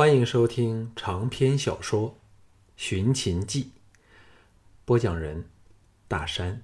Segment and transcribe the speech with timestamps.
[0.00, 2.12] 欢迎收听长篇小说
[2.74, 3.64] 《寻秦记》，
[4.86, 5.44] 播讲人：
[6.08, 6.62] 大山。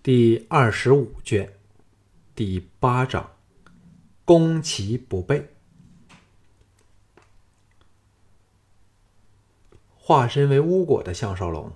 [0.00, 1.52] 第二十五卷，
[2.36, 3.32] 第八章：
[4.24, 5.48] 攻其不备。
[9.96, 11.72] 化身为巫果的项少龙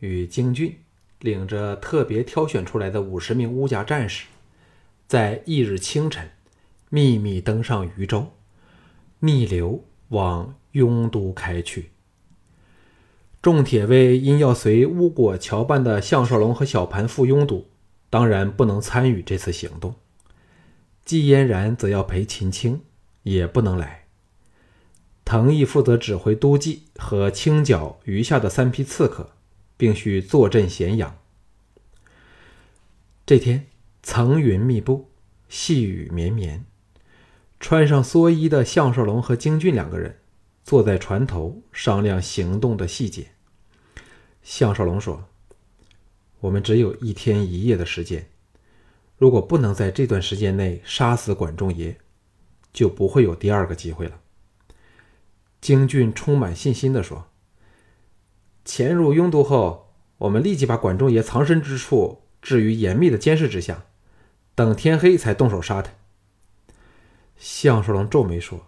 [0.00, 0.78] 与京俊
[1.20, 4.26] 领着特别挑选出来的五十名巫家战士，
[5.08, 6.30] 在翌日清晨
[6.90, 8.35] 秘密登上渝州。
[9.26, 11.90] 逆流往雍都开去。
[13.42, 17.66] 众铁卫因要随巫果侨办的项少龙和小盘赴雍都，
[18.10, 19.94] 当然不能参与这次行动。
[21.04, 22.80] 季嫣然则要陪秦青，
[23.22, 24.06] 也不能来。
[25.24, 29.30] 藤毅负责指挥都记和清剿余下的三批刺客，
[29.76, 31.16] 并需坐镇咸阳。
[33.24, 33.66] 这天，
[34.02, 35.10] 层云密布，
[35.48, 36.64] 细雨绵绵。
[37.58, 40.18] 穿上蓑衣的项少龙和京俊两个人
[40.62, 43.28] 坐在船头商量行动的细节。
[44.42, 45.24] 项少龙说
[46.40, 48.28] ：“我们只有一天一夜的时间，
[49.16, 51.96] 如果不能在这段时间内杀死管仲爷，
[52.72, 54.20] 就不会有第二个机会了。”
[55.60, 57.26] 京俊充满信心地说
[58.64, 63.86] ：“潜入雍都后，我们立即把管仲爷藏身之处置于严密的监视之下，
[64.54, 65.90] 等天黑才动手杀他。”
[67.38, 68.66] 项少龙皱眉说：“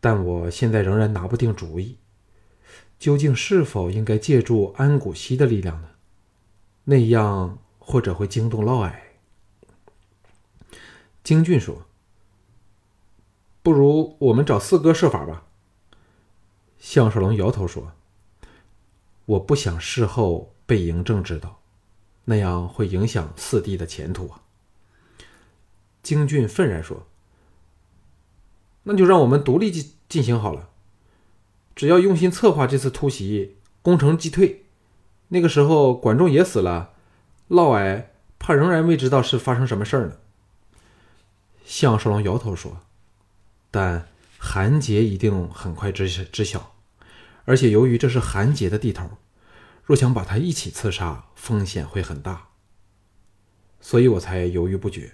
[0.00, 1.98] 但我现在仍然拿不定主意，
[2.98, 5.88] 究竟是否应该借助安谷西的力量呢？
[6.84, 8.92] 那样或者会惊动嫪毐。”
[11.24, 11.84] 京俊说
[13.62, 15.44] ：“不如我们找四哥设法吧。”
[16.78, 17.92] 项少龙摇头说
[19.26, 21.60] ：“我不想事后被嬴政知道，
[22.24, 24.42] 那样会影响四弟的前途啊。”
[26.02, 27.06] 京俊愤然说
[28.88, 30.70] ：“那就让我们独立进进行好了。
[31.76, 34.64] 只要用心策划这次突袭，攻城击退，
[35.28, 36.94] 那个时候管仲也死了，
[37.48, 38.04] 嫪毐
[38.38, 40.16] 怕仍然未知道是发生什么事儿呢。”
[41.66, 42.80] 项少龙摇头说
[43.70, 46.74] ：“但韩杰一定很快知知晓，
[47.44, 49.18] 而且由于这是韩杰的地头，
[49.84, 52.48] 若想把他一起刺杀，风险会很大，
[53.82, 55.12] 所以我才犹豫不决。”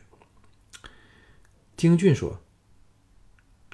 [1.76, 2.38] 京俊说：“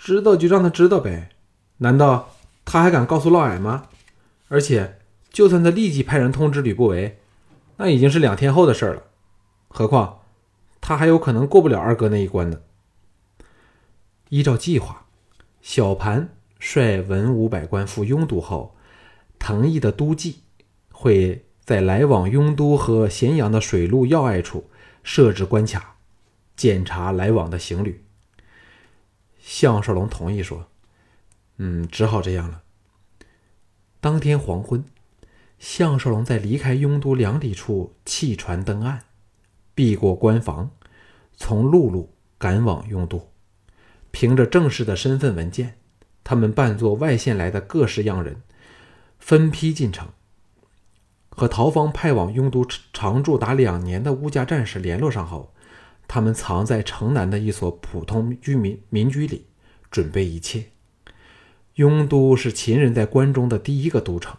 [0.03, 1.29] 知道就让他知道呗，
[1.77, 2.31] 难道
[2.65, 3.89] 他还敢告诉嫪毐吗？
[4.49, 4.99] 而且，
[5.31, 7.19] 就算他立即派人通知吕不韦，
[7.77, 9.03] 那已经是两天后的事了。
[9.69, 10.21] 何况，
[10.81, 12.61] 他还有可能过不了二哥那一关呢。”
[14.31, 15.05] 依照计划，
[15.61, 18.75] 小盘率文武百官赴雍都后，
[19.39, 20.41] 藤毅的都记
[20.91, 24.71] 会在来往雍都和咸阳的水陆要隘处
[25.03, 25.97] 设置关卡。
[26.57, 28.03] 检查来往的行旅。
[29.41, 30.69] 项少龙同意说
[31.57, 32.63] ：“嗯，只好这样了。”
[34.01, 34.85] 当天黄昏，
[35.59, 39.01] 项少龙在离开雍都两里处弃船登岸，
[39.75, 40.71] 避过关防，
[41.37, 43.31] 从陆路赶往雍都。
[44.11, 45.77] 凭着正式的身份文件，
[46.25, 48.43] 他们扮作外县来的各式样人，
[49.19, 50.09] 分批进城。
[51.29, 55.55] 和陶方派往雍都常驻达两年的乌家战士联络上后。
[56.13, 59.47] 他们藏在城南的一所普通居民民居里，
[59.93, 60.65] 准备一切。
[61.75, 64.37] 雍都是秦人在关中的第一个都城，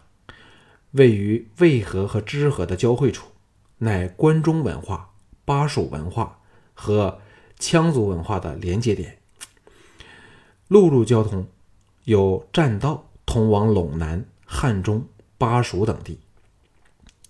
[0.90, 3.28] 位于渭河和支河的交汇处，
[3.78, 5.14] 乃关中文化、
[5.46, 6.40] 巴蜀文化
[6.74, 7.22] 和
[7.58, 9.16] 羌族文化的连接点。
[10.68, 11.46] 陆路交通
[12.04, 15.06] 有栈道通往陇南、汉中、
[15.38, 16.18] 巴蜀等地。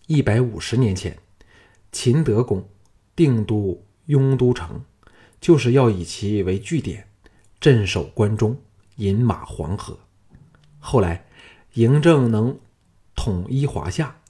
[0.08, 1.16] 一百五十年前，
[1.92, 2.68] 秦德公
[3.14, 3.80] 定都。
[4.12, 4.84] 雍都城
[5.40, 7.08] 就是要以其为据点，
[7.58, 8.58] 镇守关中，
[8.96, 9.98] 引马黄河。
[10.78, 11.24] 后来
[11.74, 12.58] 嬴政能
[13.14, 14.20] 统一华夏，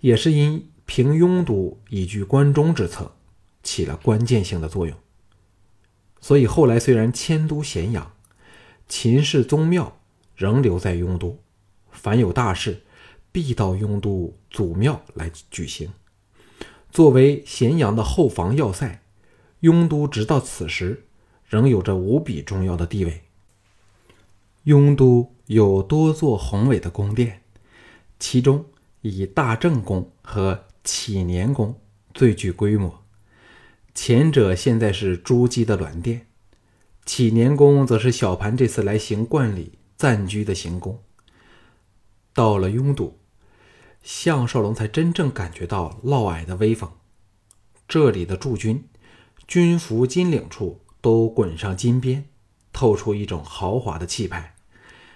[0.00, 3.12] 也是因平雍都以居关中之策，
[3.62, 4.96] 起了关键性的作用。
[6.20, 8.12] 所以后来虽然迁都咸阳，
[8.88, 10.00] 秦氏宗庙
[10.34, 11.38] 仍留在雍都，
[11.90, 12.82] 凡有大事，
[13.30, 15.90] 必到雍都祖庙来举行。
[16.90, 19.02] 作为咸阳的后防要塞。
[19.60, 21.06] 雍都直到此时
[21.44, 23.24] 仍有着无比重要的地位。
[24.64, 27.40] 雍都有多座宏伟的宫殿，
[28.20, 28.66] 其中
[29.00, 31.80] 以大正宫和启年宫
[32.14, 33.02] 最具规模。
[33.94, 36.26] 前者现在是朱姬的銮殿，
[37.04, 41.02] 启年宫则是小盘这次来行冠礼暂居的行宫。
[42.32, 43.18] 到了雍都，
[44.02, 46.92] 项少龙才真正感觉到嫪毐的威风。
[47.88, 48.84] 这里的驻军。
[49.48, 52.28] 军服金领处都滚上金边，
[52.70, 54.54] 透出一种豪华的气派，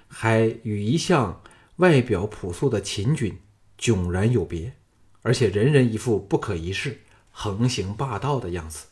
[0.09, 1.43] 还与一向
[1.77, 3.39] 外表朴素的秦军
[3.79, 4.73] 迥然有别，
[5.21, 8.87] 而且人人一副不可一世、横行霸道的样子。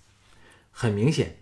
[0.71, 1.39] 很明显，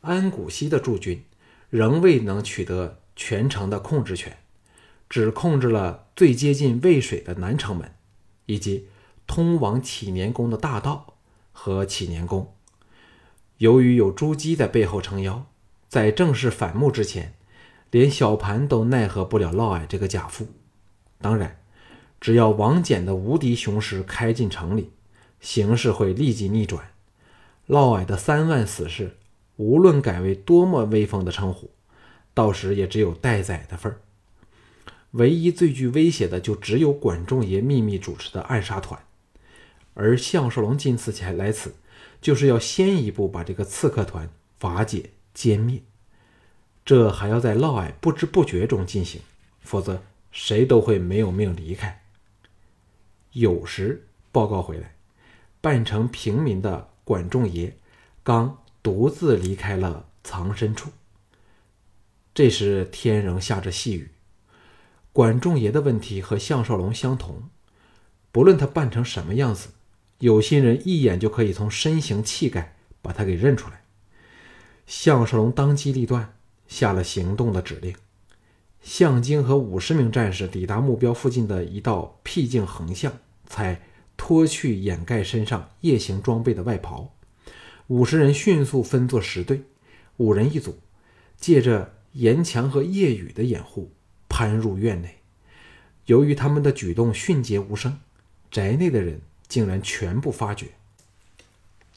[0.00, 1.24] 安谷西的驻军
[1.70, 4.36] 仍未能取得全城的控制权，
[5.08, 7.94] 只控制了最接近渭水的南城门，
[8.46, 8.88] 以及
[9.24, 11.14] 通往启年宫的大道
[11.52, 12.55] 和启年宫。
[13.58, 15.46] 由于有朱姬在背后撑腰，
[15.88, 17.34] 在正式反目之前，
[17.90, 20.48] 连小盘都奈何不了嫪毐这个假父。
[21.22, 21.58] 当然，
[22.20, 24.90] 只要王翦的无敌雄师开进城里，
[25.40, 26.90] 形势会立即逆转。
[27.66, 29.16] 嫪毐的三万死士，
[29.56, 31.70] 无论改为多么威风的称呼，
[32.34, 34.00] 到时也只有待宰的份儿。
[35.12, 39.00] 唯一最具威胁的，就只有管仲爷秘密主持的暗杀团，
[39.94, 41.74] 而项少龙今次前来此。
[42.26, 44.28] 就是要先一步把这个刺客团
[44.62, 45.80] 瓦解歼灭，
[46.84, 49.20] 这还要在嫪毐不知不觉中进行，
[49.60, 50.02] 否则
[50.32, 52.02] 谁都会没有命离开。
[53.30, 54.96] 有时报告回来，
[55.60, 57.76] 扮成平民的管仲爷
[58.24, 60.90] 刚独自离开了藏身处。
[62.34, 64.10] 这时天仍下着细雨，
[65.12, 67.44] 管仲爷的问题和项少龙相同，
[68.32, 69.68] 不论他扮成什么样子。
[70.18, 73.82] 有心人一眼就可以从身形气概把他给认出来。
[74.86, 76.34] 项少龙当机立断，
[76.66, 77.94] 下了行动的指令。
[78.80, 83.12] 项京和五十名战士抵达目标附近的一道僻静横向，
[83.46, 83.82] 才
[84.16, 87.12] 脱去掩盖身上夜行装备的外袍。
[87.88, 89.62] 五十人迅速分作十队，
[90.16, 90.78] 五人一组，
[91.36, 93.92] 借着岩墙和夜雨的掩护，
[94.28, 95.16] 攀入院内。
[96.06, 97.98] 由于他们的举动迅捷无声，
[98.50, 99.20] 宅内的人。
[99.48, 100.68] 竟然全部发觉。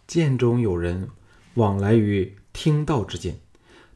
[0.07, 1.10] 剑中有人
[1.54, 3.40] 往来于听道之间，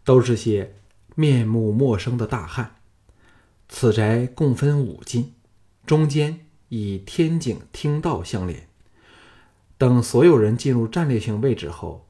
[0.03, 0.75] 都是些
[1.15, 2.75] 面目陌生的大汉。
[3.69, 5.33] 此宅共分五进，
[5.85, 8.67] 中间以天井听道相连。
[9.77, 12.07] 等所有人进入战略性位置后，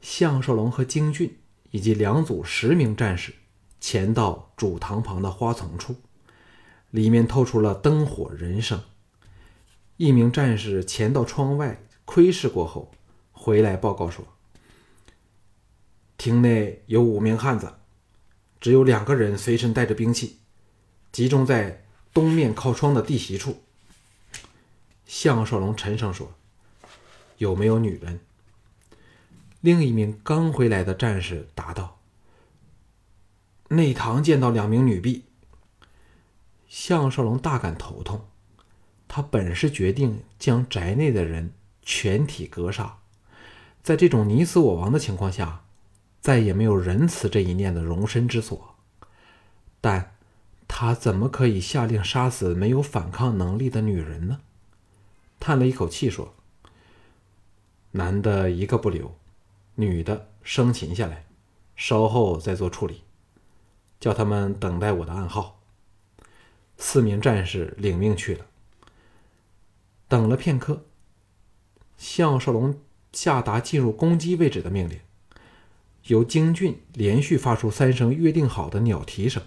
[0.00, 1.38] 项少龙和京俊
[1.70, 3.32] 以及两组十名战士
[3.80, 5.94] 前到主堂旁的花丛处，
[6.90, 8.82] 里面透出了灯火人声。
[9.96, 12.90] 一名战士潜到窗外窥视过后，
[13.30, 14.26] 回来报告说
[16.18, 17.74] ：“厅内有五名汉子，
[18.60, 20.40] 只有两个人随身带着兵器，
[21.12, 23.62] 集中在东面靠窗的地席处。”
[25.06, 26.34] 项少龙沉声说
[27.38, 28.18] ：“有没有女人？”
[29.60, 32.00] 另一名刚回来的战士答道
[33.70, 35.24] ：“内堂见到两名女婢。”
[36.68, 38.28] 项少龙大感头痛。
[39.16, 41.52] 他本是决定将宅内的人
[41.82, 42.98] 全体格杀，
[43.80, 45.62] 在这种你死我亡的情况下，
[46.20, 48.74] 再也没有仁慈这一念的容身之所。
[49.80, 50.16] 但
[50.66, 54.40] 他怎么可以下令杀死没有反抗能力的女人呢？
[55.38, 56.34] 叹了一口气说
[57.92, 59.16] ：“男的一个不留，
[59.76, 61.24] 女的生擒下来，
[61.76, 63.04] 稍后再做处理，
[64.00, 65.60] 叫他们等待我的暗号。”
[66.76, 68.46] 四名战士领命去了。
[70.14, 70.84] 等了片刻，
[71.96, 72.78] 项少龙
[73.12, 75.00] 下达进入攻击位置的命令，
[76.04, 79.42] 由京俊连续发出三声约定好的鸟啼声。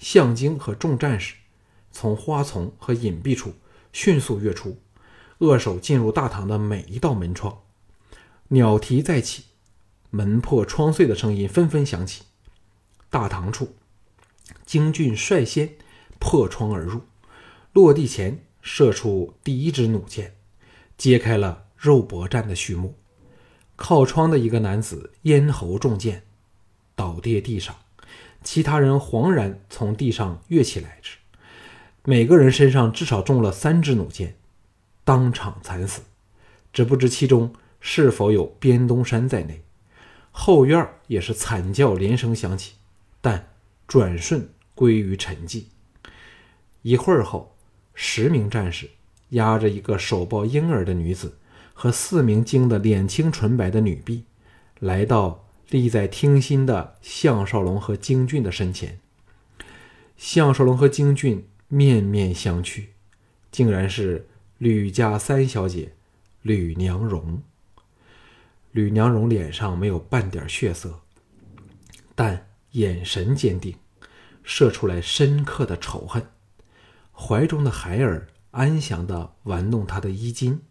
[0.00, 1.36] 项京和众战士
[1.92, 3.54] 从花丛和隐蔽处
[3.92, 4.80] 迅速跃出，
[5.38, 7.60] 扼守进入大堂的每一道门窗。
[8.48, 9.44] 鸟啼再起，
[10.10, 12.24] 门破窗碎的声音纷纷响起。
[13.08, 13.76] 大堂处，
[14.66, 15.76] 京俊率先
[16.18, 17.02] 破窗而入，
[17.72, 18.44] 落地前。
[18.62, 20.36] 射出第一支弩箭，
[20.98, 22.94] 揭开了肉搏战的序幕。
[23.76, 26.22] 靠窗的一个男子咽喉中箭，
[26.94, 27.74] 倒跌地上，
[28.44, 31.16] 其他人惶然从地上跃起来时，
[32.04, 34.36] 每个人身上至少中了三支弩箭，
[35.02, 36.02] 当场惨死。
[36.72, 39.62] 只不知其中是否有边东山在内。
[40.30, 42.74] 后院也是惨叫连声响起，
[43.20, 43.48] 但
[43.88, 45.64] 转瞬归于沉寂。
[46.82, 47.56] 一会儿后。
[48.02, 48.88] 十名战士
[49.28, 51.36] 押着一个手抱婴儿的女子
[51.74, 54.24] 和四名惊得脸青唇白的女婢，
[54.78, 58.98] 来到立在听心的项少龙和京俊的身前。
[60.16, 62.86] 项少龙和京俊面面相觑，
[63.52, 64.26] 竟然是
[64.56, 65.92] 吕家三小姐
[66.40, 67.42] 吕娘荣。
[68.72, 71.00] 吕娘荣脸上没有半点血色，
[72.14, 73.76] 但眼神坚定，
[74.42, 76.26] 射出来深刻的仇恨。
[77.20, 80.62] 怀中的孩儿安详地玩弄他的衣襟，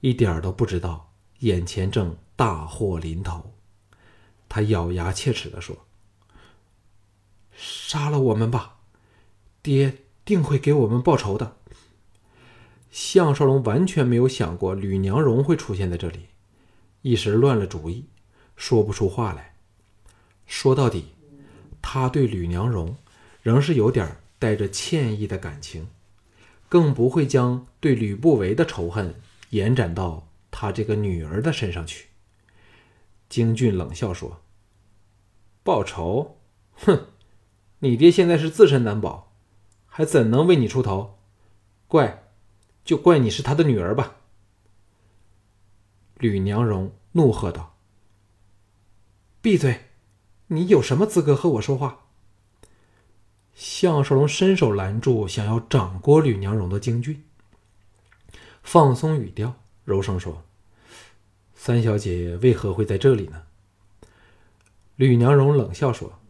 [0.00, 3.54] 一点儿都不知道眼前正大祸临头。
[4.50, 5.86] 他咬牙切齿地说
[7.56, 8.76] ：“杀了我们吧，
[9.62, 11.56] 爹定会给我们报仇的。
[12.90, 16.28] 项少龙完全没有想过吕娘荣会出现在这里，
[17.02, 18.04] 一时乱了主意，
[18.56, 19.54] 说不出话来。
[20.46, 21.12] 说到底，
[21.82, 22.96] 他对吕娘荣
[23.42, 25.88] 仍是有点带着歉意的感情，
[26.68, 32.08] 更不会将对吕不韦的仇恨延展到他这个女儿的身上去。
[33.28, 34.40] 京俊冷笑说
[35.62, 36.38] ：“报仇？
[36.74, 37.08] 哼！
[37.80, 39.32] 你爹现在是自身难保，
[39.86, 41.18] 还怎能为你出头？
[41.86, 42.24] 怪，
[42.84, 44.16] 就怪你是他的女儿吧。”
[46.16, 47.76] 吕娘荣怒喝道
[49.42, 49.86] ：“闭嘴！
[50.48, 52.06] 你有什么资格和我说话？”
[53.58, 57.24] 项少龙伸手拦住想要掌掴吕娘荣的京俊，
[58.62, 60.44] 放松语调，柔声说。
[61.56, 63.42] 三小姐为何会在这里呢？
[64.94, 66.20] 吕娘荣冷笑说：“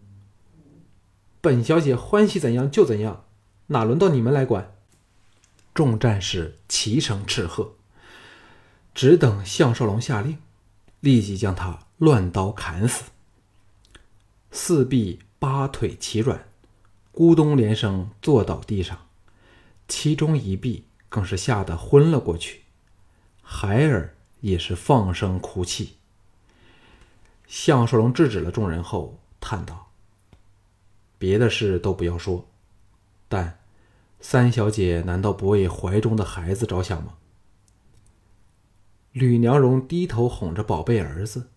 [1.42, 3.26] 本小姐欢喜怎样就怎样，
[3.66, 4.75] 哪轮到你们来管？”
[5.75, 7.75] 众战士齐声斥喝，
[8.94, 10.38] 只等项少龙下令，
[11.00, 13.11] 立即将他乱刀砍死。
[14.50, 16.48] 四臂八腿齐软，
[17.18, 19.08] 咕咚连声坐倒地上，
[19.88, 22.62] 其中一臂更是吓得昏了过去。
[23.42, 24.14] 孩儿。
[24.40, 25.96] 也是放声哭泣。
[27.48, 29.90] 项少龙制止了众人后，叹道
[31.18, 32.48] ：“别的事都不要说，
[33.28, 33.58] 但
[34.20, 37.14] 三小姐难道不为怀中的孩子着想吗？”
[39.10, 41.48] 吕娘荣低头哄着宝贝儿子，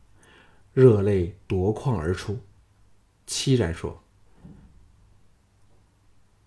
[0.73, 2.39] 热泪夺眶而出，
[3.27, 4.01] 凄然说：“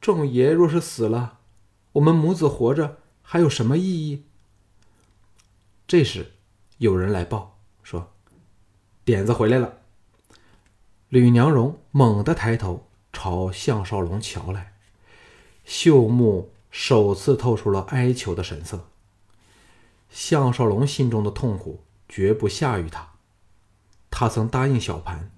[0.05, 1.39] 仲爷若是死了，
[1.93, 4.27] 我们母子活着还有什么意义？”
[5.89, 6.33] 这时，
[6.77, 8.13] 有人来报说
[9.03, 9.79] ：“点子回来了。”
[11.09, 14.75] 吕娘荣猛地抬头朝项少龙瞧来，
[15.65, 18.91] 秀目首次透出了哀求的神色。
[20.11, 23.13] 项少龙心中的痛苦绝不下于他。
[24.11, 25.31] 他曾答应小盘，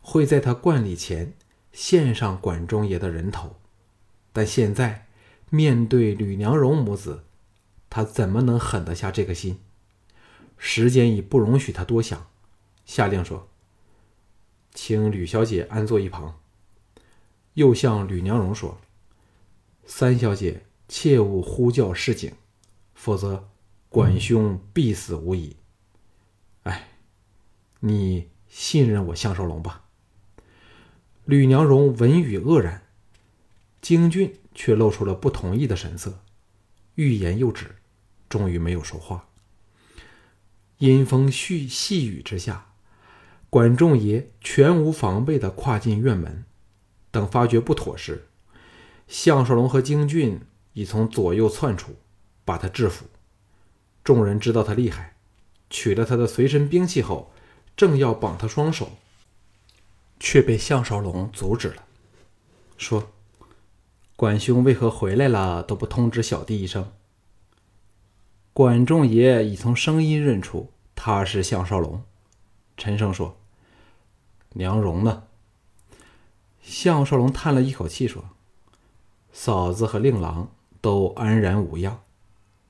[0.00, 1.34] 会在他冠礼前
[1.74, 3.56] 献上管仲爷的人头，
[4.38, 5.08] 但现在
[5.50, 7.24] 面对吕娘荣母子，
[7.90, 9.58] 他怎么能狠得下这个心？
[10.56, 12.28] 时间已不容许他多想，
[12.86, 13.48] 下令说
[14.72, 16.38] ：“请吕小姐安坐一旁。”
[17.54, 18.78] 又向吕娘荣说
[19.84, 22.32] ：“三小姐切勿呼叫示警，
[22.94, 23.48] 否则
[23.88, 25.56] 管兄必死无疑。”
[26.62, 26.90] 哎，
[27.80, 29.86] 你信任我项少龙吧。
[31.24, 32.84] 吕娘荣闻语愕然，
[33.80, 36.20] 京俊却露出了不同意的神色，
[36.96, 37.76] 欲言又止，
[38.28, 39.28] 终于没有说话。
[40.78, 42.72] 阴风细细雨之下，
[43.50, 46.44] 管仲爷全无防备的跨进院门。
[47.10, 48.28] 等发觉不妥时，
[49.08, 50.40] 项少龙和京俊
[50.74, 51.96] 已从左右窜出，
[52.44, 53.06] 把他制服。
[54.04, 55.16] 众人知道他厉害，
[55.70, 57.32] 取了他的随身兵器后，
[57.76, 58.98] 正要绑他双手，
[60.20, 61.84] 却被项少龙阻止了，
[62.76, 63.12] 说
[64.18, 66.90] ：“管兄为何回来了都不通知小弟一声？”
[68.52, 72.02] 管仲爷已从声音认出他是项少龙，
[72.76, 73.38] 沉声说
[74.54, 75.22] ：“娘荣呢？”
[76.60, 78.30] 项少龙叹了一口气说
[79.32, 82.00] ：“嫂子和令郎都安然无恙，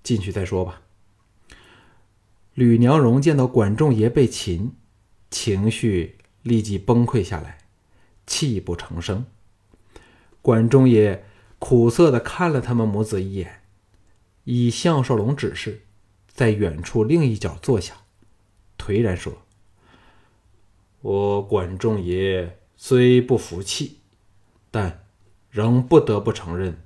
[0.02, 0.82] 进去再说吧。”
[2.52, 4.74] 吕娘荣见到管仲爷被擒，
[5.30, 7.56] 情绪立即崩溃下来，
[8.26, 9.24] 泣不成声。
[10.42, 11.24] 管仲爷
[11.58, 13.62] 苦涩的看了他们母子一眼。
[14.44, 15.82] 以项少龙指示，
[16.26, 17.94] 在远处另一角坐下，
[18.78, 19.42] 颓然说
[21.02, 24.00] ：“我管仲爷虽不服气，
[24.70, 25.04] 但
[25.50, 26.82] 仍不得不承认，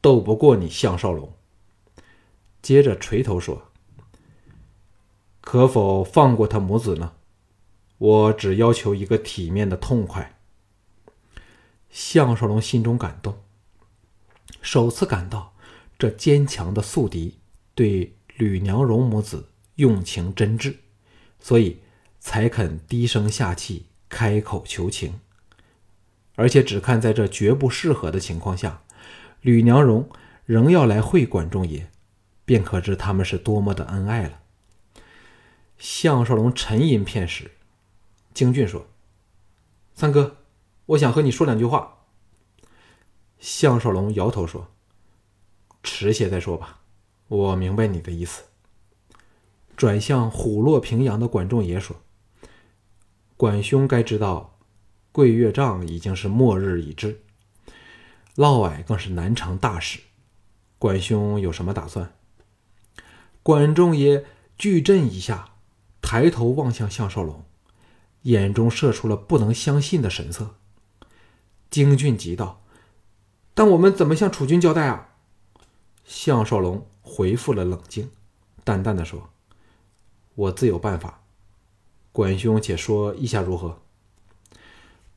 [0.00, 1.32] 斗不过你项少龙。”
[2.60, 3.70] 接着垂头说
[5.40, 7.12] ：“可否放过他母子呢？
[7.96, 10.38] 我只要求一个体面的痛快。”
[11.88, 13.42] 项少龙心中感动，
[14.70, 15.54] 首次感到。
[15.98, 17.38] 这坚强的宿敌
[17.74, 20.76] 对吕娘荣母子用情真挚，
[21.40, 21.80] 所以
[22.20, 25.18] 才肯低声下气开口求情。
[26.36, 28.82] 而且只看在这绝不适合的情况下，
[29.40, 30.06] 吕娘荣
[30.44, 31.86] 仍要来会管仲爷，
[32.44, 34.40] 便可知他们是多么的恩爱了。
[35.78, 37.52] 项少龙沉吟片时，
[38.34, 38.86] 京俊说
[39.96, 40.36] ：“三哥，
[40.86, 41.94] 我想和你说两句话。”
[43.38, 44.68] 项少龙摇头说。
[45.82, 46.80] 迟些再说吧，
[47.28, 48.42] 我明白你的意思。
[49.76, 51.96] 转向虎落平阳的管仲爷说
[53.38, 54.58] ：“管兄该知道，
[55.12, 57.22] 桂月帐已经是末日已至，
[58.34, 60.00] 嫪毐更是难成大事。
[60.78, 62.12] 管兄有什么打算？
[63.44, 64.26] 管仲爷
[64.58, 65.52] 巨震一下，
[66.02, 67.44] 抬头望向项少龙，
[68.22, 70.56] 眼中射出了不能相信的神色。
[71.70, 72.62] 京俊急道
[73.58, 75.08] ：“但我们怎么向楚军交代啊？”
[76.06, 78.08] 项少龙回复了冷静，
[78.62, 79.30] 淡淡的说
[80.36, 81.24] ：“我自有办法。
[82.12, 83.82] 管兄且说意下如何？”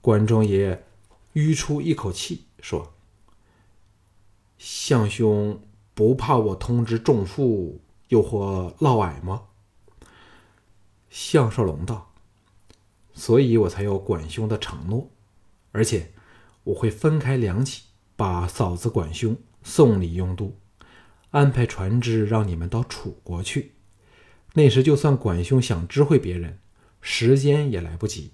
[0.01, 0.83] 管仲爷
[1.33, 2.91] 吁出一口气说。
[4.57, 5.61] 项兄
[5.93, 9.43] 不怕我通知仲父，又或嫪毐吗？
[11.11, 12.11] 项少龙道
[13.13, 15.11] ：“所以我才有管兄的承诺，
[15.71, 16.11] 而且
[16.63, 17.83] 我会分开两起，
[18.21, 20.59] 把嫂子管兄送礼用度，
[21.31, 23.71] 安排船只让你们到楚国去。
[24.53, 26.59] 那时就算管兄想知会别人，
[27.01, 28.33] 时间也来不及。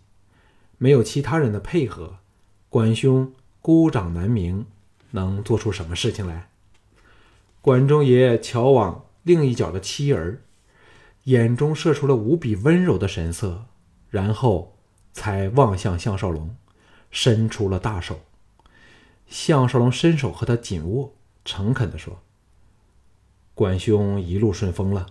[0.77, 2.17] 没有其他人的配合，
[2.67, 4.65] 管兄孤掌难鸣。”
[5.11, 6.49] 能做出什么事情来？
[7.61, 10.41] 管仲爷瞧往另一角的妻儿，
[11.23, 13.67] 眼中射出了无比温柔的神色，
[14.09, 14.77] 然后
[15.13, 16.53] 才望向项少龙，
[17.09, 18.19] 伸出了大手。
[19.27, 22.21] 项少龙伸手和他紧握，诚恳地说
[23.55, 25.07] ：“管兄一路顺风了。”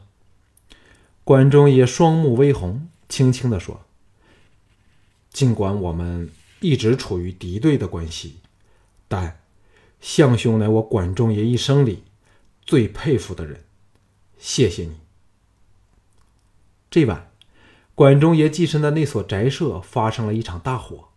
[1.25, 3.83] 管仲爷双目微红，轻轻地说
[5.31, 6.31] ：“尽管我们
[6.61, 8.37] 一直处于敌对的关系，
[9.09, 9.41] 但……”
[9.99, 12.05] 项兄乃我管仲爷一生里
[12.65, 13.65] 最佩服的人，
[14.39, 14.99] 谢谢你。
[16.91, 17.33] 这晚，
[17.95, 21.09] 管仲爷寄身的那所宅舍发生了一场大火，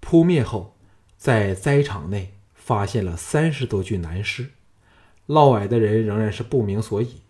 [0.00, 0.76] 扑灭后，
[1.18, 4.52] 在灾场内发现了三十多具男尸，
[5.26, 7.20] 嫪毐的人仍然是不明所以，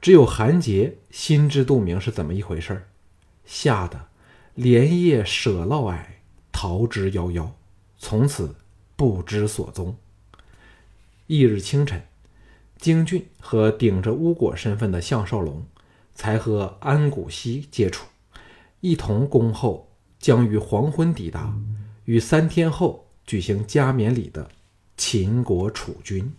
[0.00, 2.88] 只有韩杰心知肚明是怎么一回事儿
[3.44, 4.08] 吓得
[4.54, 5.98] 连夜舍嫪毐
[6.50, 7.50] 逃之夭夭，
[7.98, 8.54] 从此。
[8.94, 9.96] 不知所踪。
[11.26, 12.04] 翌日清晨，
[12.78, 15.66] 京俊和顶着巫果身份的项少龙
[16.14, 18.06] 才和安谷西接触，
[18.78, 21.52] 一同恭候将于黄昏抵达，
[22.04, 24.48] 于三天后举行加冕礼的
[24.96, 26.32] 秦国储君。